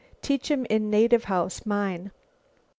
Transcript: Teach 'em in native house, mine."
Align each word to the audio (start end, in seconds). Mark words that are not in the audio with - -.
Teach 0.23 0.49
'em 0.49 0.65
in 0.65 0.89
native 0.89 1.25
house, 1.25 1.63
mine." 1.63 2.09